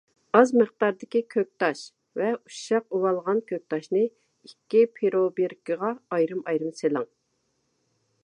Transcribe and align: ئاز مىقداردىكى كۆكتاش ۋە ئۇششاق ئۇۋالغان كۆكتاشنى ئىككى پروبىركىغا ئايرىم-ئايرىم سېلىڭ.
ئاز 0.37 0.51
مىقداردىكى 0.59 1.19
كۆكتاش 1.33 1.81
ۋە 2.21 2.29
ئۇششاق 2.37 2.97
ئۇۋالغان 2.99 3.43
كۆكتاشنى 3.51 4.01
ئىككى 4.07 4.83
پروبىركىغا 4.99 5.93
ئايرىم-ئايرىم 6.17 6.75
سېلىڭ. 6.81 7.09